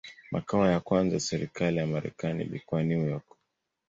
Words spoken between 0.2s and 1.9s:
Makao ya kwanza ya serikali ya